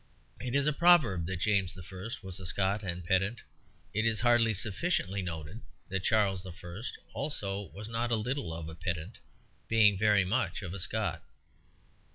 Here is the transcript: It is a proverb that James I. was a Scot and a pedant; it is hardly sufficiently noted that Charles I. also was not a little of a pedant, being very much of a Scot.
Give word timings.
It 0.39 0.55
is 0.55 0.65
a 0.65 0.73
proverb 0.73 1.27
that 1.27 1.41
James 1.41 1.77
I. 1.77 2.09
was 2.23 2.39
a 2.39 2.47
Scot 2.47 2.81
and 2.81 3.03
a 3.03 3.05
pedant; 3.05 3.43
it 3.93 4.03
is 4.03 4.21
hardly 4.21 4.51
sufficiently 4.51 5.21
noted 5.21 5.61
that 5.89 5.99
Charles 6.03 6.43
I. 6.43 6.53
also 7.13 7.69
was 7.71 7.87
not 7.87 8.09
a 8.09 8.15
little 8.15 8.51
of 8.51 8.67
a 8.67 8.73
pedant, 8.73 9.19
being 9.67 9.99
very 9.99 10.25
much 10.25 10.63
of 10.63 10.73
a 10.73 10.79
Scot. 10.79 11.21